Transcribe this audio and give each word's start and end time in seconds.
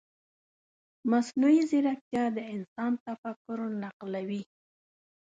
مصنوعي 1.11 1.61
ځیرکتیا 1.69 2.23
د 2.35 2.37
انسان 2.53 2.91
تفکر 3.05 3.59
نقلوي. 3.83 4.43